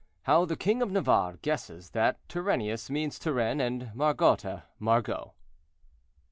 [0.23, 5.33] HOW THE KING OF NAVARRE GUESSES THAT "TURENNIUS" MEANS TURENNE, AND "MARGOTA" MARGOT.